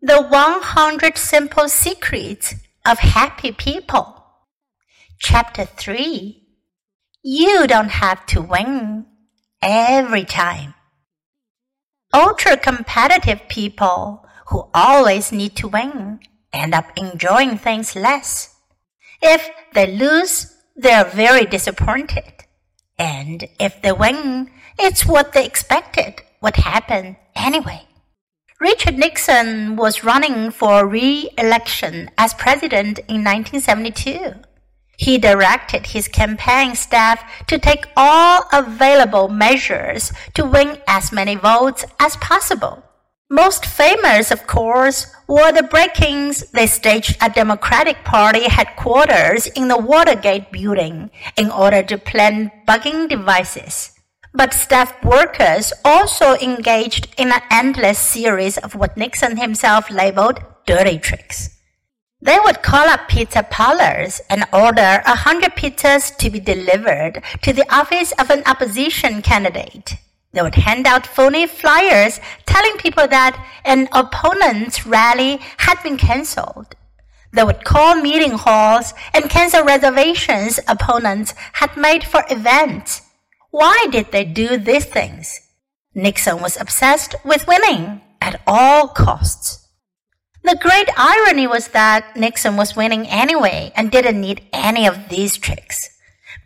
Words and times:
The 0.00 0.22
100 0.22 1.18
Simple 1.18 1.68
Secrets 1.68 2.54
of 2.86 3.00
Happy 3.00 3.50
People. 3.50 4.22
Chapter 5.18 5.64
3 5.64 6.40
You 7.24 7.66
don't 7.66 7.90
have 7.90 8.24
to 8.26 8.40
win 8.40 9.06
every 9.60 10.24
time. 10.24 10.74
Ultra 12.14 12.56
competitive 12.56 13.48
people 13.48 14.24
who 14.46 14.70
always 14.72 15.32
need 15.32 15.56
to 15.56 15.66
win 15.66 16.20
end 16.52 16.74
up 16.74 16.92
enjoying 16.96 17.58
things 17.58 17.96
less. 17.96 18.54
If 19.20 19.50
they 19.74 19.98
lose, 19.98 20.54
they 20.76 20.92
are 20.92 21.06
very 21.06 21.44
disappointed. 21.44 22.44
And 23.00 23.48
if 23.58 23.82
they 23.82 23.90
win, 23.90 24.52
it's 24.78 25.04
what 25.04 25.32
they 25.32 25.44
expected 25.44 26.22
would 26.40 26.54
happen 26.54 27.16
anyway. 27.34 27.87
Richard 28.60 28.98
Nixon 28.98 29.76
was 29.76 30.02
running 30.02 30.50
for 30.50 30.84
re-election 30.84 32.10
as 32.18 32.34
president 32.34 32.98
in 33.06 33.22
1972. 33.22 34.34
He 34.96 35.16
directed 35.16 35.86
his 35.86 36.08
campaign 36.08 36.74
staff 36.74 37.22
to 37.46 37.56
take 37.56 37.86
all 37.96 38.42
available 38.52 39.28
measures 39.28 40.12
to 40.34 40.44
win 40.44 40.78
as 40.88 41.12
many 41.12 41.36
votes 41.36 41.84
as 42.00 42.16
possible. 42.16 42.82
Most 43.30 43.64
famous, 43.64 44.32
of 44.32 44.48
course, 44.48 45.06
were 45.28 45.52
the 45.52 45.62
break-ins 45.62 46.50
they 46.50 46.66
staged 46.66 47.16
at 47.20 47.36
Democratic 47.36 48.02
Party 48.02 48.48
headquarters 48.48 49.46
in 49.46 49.68
the 49.68 49.78
Watergate 49.78 50.50
building 50.50 51.12
in 51.36 51.48
order 51.52 51.84
to 51.84 51.96
plant 51.96 52.50
bugging 52.66 53.08
devices. 53.08 53.97
But 54.38 54.54
staff 54.54 54.94
workers 55.02 55.72
also 55.84 56.34
engaged 56.34 57.12
in 57.18 57.32
an 57.32 57.42
endless 57.50 57.98
series 57.98 58.56
of 58.56 58.76
what 58.76 58.96
Nixon 58.96 59.36
himself 59.36 59.90
labeled 59.90 60.38
dirty 60.64 61.00
tricks. 61.00 61.58
They 62.22 62.38
would 62.44 62.62
call 62.62 62.88
up 62.88 63.08
pizza 63.08 63.42
parlors 63.42 64.20
and 64.30 64.44
order 64.52 65.02
a 65.04 65.16
hundred 65.16 65.56
pizzas 65.56 66.16
to 66.18 66.30
be 66.30 66.38
delivered 66.38 67.20
to 67.42 67.52
the 67.52 67.66
office 67.74 68.12
of 68.12 68.30
an 68.30 68.44
opposition 68.46 69.22
candidate. 69.22 69.96
They 70.32 70.42
would 70.42 70.54
hand 70.54 70.86
out 70.86 71.04
phony 71.04 71.48
flyers 71.48 72.20
telling 72.46 72.76
people 72.76 73.08
that 73.08 73.44
an 73.64 73.88
opponent's 73.90 74.86
rally 74.86 75.40
had 75.56 75.82
been 75.82 75.96
cancelled. 75.96 76.76
They 77.32 77.42
would 77.42 77.64
call 77.64 77.96
meeting 77.96 78.38
halls 78.38 78.94
and 79.12 79.28
cancel 79.28 79.64
reservations 79.64 80.60
opponents 80.68 81.34
had 81.54 81.76
made 81.76 82.04
for 82.04 82.22
events 82.30 83.02
why 83.50 83.86
did 83.90 84.12
they 84.12 84.24
do 84.24 84.58
these 84.58 84.84
things? 84.84 85.40
Nixon 85.94 86.40
was 86.40 86.60
obsessed 86.60 87.14
with 87.24 87.46
winning 87.46 88.02
at 88.20 88.40
all 88.46 88.88
costs. 88.88 89.68
The 90.44 90.58
great 90.60 90.88
irony 90.96 91.46
was 91.46 91.68
that 91.68 92.16
Nixon 92.16 92.56
was 92.56 92.76
winning 92.76 93.06
anyway 93.08 93.72
and 93.74 93.90
didn't 93.90 94.20
need 94.20 94.42
any 94.52 94.86
of 94.86 95.08
these 95.08 95.36
tricks. 95.36 95.88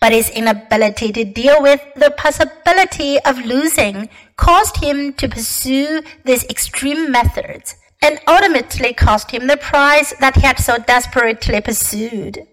But 0.00 0.12
his 0.12 0.30
inability 0.30 1.12
to 1.12 1.24
deal 1.24 1.60
with 1.62 1.80
the 1.94 2.10
possibility 2.16 3.20
of 3.20 3.44
losing 3.44 4.08
caused 4.36 4.78
him 4.78 5.12
to 5.14 5.28
pursue 5.28 6.02
these 6.24 6.44
extreme 6.44 7.12
methods 7.12 7.76
and 8.00 8.18
ultimately 8.26 8.92
cost 8.92 9.30
him 9.30 9.46
the 9.46 9.56
prize 9.56 10.14
that 10.18 10.36
he 10.36 10.42
had 10.42 10.58
so 10.58 10.78
desperately 10.78 11.60
pursued. 11.60 12.46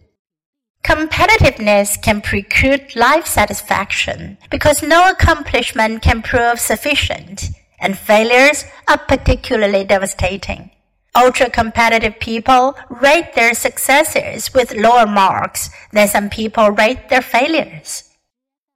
Competitiveness 0.83 2.02
can 2.02 2.22
preclude 2.22 2.95
life 2.95 3.27
satisfaction 3.27 4.38
because 4.49 4.81
no 4.81 5.09
accomplishment 5.09 6.02
can 6.02 6.21
prove 6.21 6.59
sufficient, 6.59 7.49
and 7.80 7.97
failures 7.97 8.66
are 8.88 8.97
particularly 8.97 9.83
devastating. 9.83 10.71
Ultra 11.16 11.49
competitive 11.49 12.19
people 12.19 12.75
rate 12.89 13.33
their 13.33 13.53
successes 13.53 14.53
with 14.53 14.73
lower 14.73 15.05
marks 15.05 15.69
than 15.91 16.08
some 16.08 16.30
people 16.30 16.69
rate 16.71 17.09
their 17.09 17.21
failures. 17.21 18.08